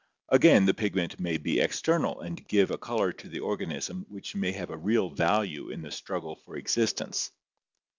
Again, 0.29 0.65
the 0.65 0.73
pigment 0.73 1.19
may 1.19 1.37
be 1.37 1.59
external 1.59 2.21
and 2.21 2.47
give 2.47 2.71
a 2.71 2.77
color 2.79 3.13
to 3.13 3.29
the 3.29 3.41
organism 3.41 4.07
which 4.09 4.33
may 4.35 4.51
have 4.53 4.71
a 4.71 4.75
real 4.75 5.11
value 5.11 5.69
in 5.69 5.83
the 5.83 5.91
struggle 5.91 6.37
for 6.37 6.55
existence. 6.57 7.29